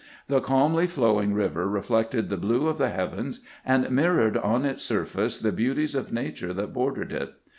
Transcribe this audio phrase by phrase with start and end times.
[0.29, 5.37] The calmly flowing river reflected the blue of the heavens, and mirrored on its surface
[5.37, 7.33] the beauties of nature that bordered it.